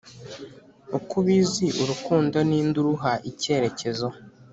[0.97, 4.07] ukubizi urukundo ninde uruha icyerekezo